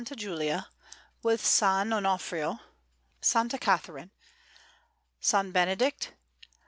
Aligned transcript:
Julia, 0.15 0.67
with 1.21 1.41
S. 1.41 1.61
Onofrio, 1.61 2.57
S. 3.21 3.35
Catharine, 3.59 4.09
S. 5.21 5.31
Benedict, 5.51 6.13
S. 6.41 6.53